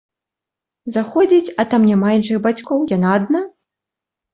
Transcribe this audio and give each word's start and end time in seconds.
Заходзіць, 0.95 1.53
а 1.61 1.67
там 1.75 1.87
няма 1.93 2.09
іншых 2.19 2.37
бацькоў, 2.49 2.87
яна 2.97 3.09
адна! 3.23 3.49